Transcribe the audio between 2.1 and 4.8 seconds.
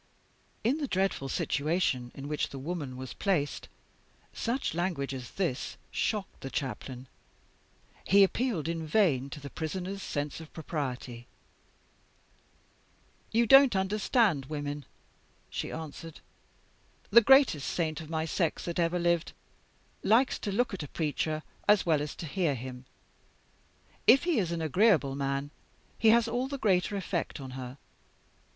in which the woman was placed, such